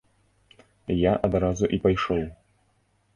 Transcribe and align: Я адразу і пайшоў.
Я 0.99 1.11
адразу 1.27 1.69
і 1.77 1.79
пайшоў. 1.85 2.25